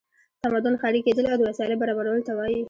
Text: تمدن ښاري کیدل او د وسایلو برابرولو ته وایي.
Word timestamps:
تمدن 0.43 0.73
ښاري 0.81 0.99
کیدل 1.05 1.25
او 1.29 1.37
د 1.39 1.43
وسایلو 1.49 1.79
برابرولو 1.81 2.25
ته 2.27 2.31
وایي. 2.37 2.57